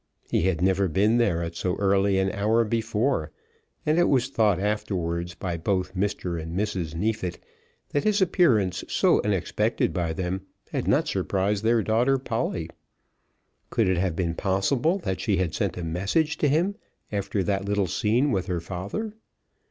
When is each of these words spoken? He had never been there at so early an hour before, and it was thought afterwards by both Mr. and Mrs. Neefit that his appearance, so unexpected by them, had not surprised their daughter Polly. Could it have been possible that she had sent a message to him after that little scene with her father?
He 0.31 0.41
had 0.41 0.61
never 0.63 0.87
been 0.87 1.19
there 1.19 1.43
at 1.43 1.53
so 1.55 1.75
early 1.75 2.17
an 2.17 2.31
hour 2.31 2.63
before, 2.65 3.29
and 3.85 3.99
it 3.99 4.09
was 4.09 4.29
thought 4.29 4.59
afterwards 4.59 5.35
by 5.35 5.57
both 5.57 5.93
Mr. 5.95 6.41
and 6.41 6.57
Mrs. 6.57 6.95
Neefit 6.95 7.37
that 7.89 8.03
his 8.03 8.19
appearance, 8.19 8.83
so 8.87 9.21
unexpected 9.23 9.93
by 9.93 10.11
them, 10.13 10.41
had 10.71 10.87
not 10.87 11.07
surprised 11.07 11.63
their 11.63 11.83
daughter 11.83 12.17
Polly. 12.17 12.67
Could 13.69 13.87
it 13.87 13.97
have 13.97 14.15
been 14.15 14.33
possible 14.33 14.97
that 14.97 15.19
she 15.19 15.37
had 15.37 15.53
sent 15.53 15.77
a 15.77 15.83
message 15.83 16.39
to 16.39 16.47
him 16.47 16.77
after 17.11 17.43
that 17.43 17.65
little 17.65 17.85
scene 17.85 18.31
with 18.31 18.47
her 18.47 18.59
father? 18.59 19.13